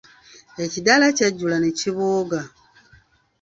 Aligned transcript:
Ekidaala 0.63 1.07
kyajjula 1.17 1.57
ne 1.59 1.69
kibooga. 1.79 2.41